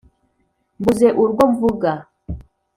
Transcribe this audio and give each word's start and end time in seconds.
mbuze 0.79 1.07
urwo 1.21 1.43
mvuga 1.53 1.91